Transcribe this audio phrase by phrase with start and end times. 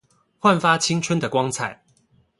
[0.39, 1.83] 煥發青春的光彩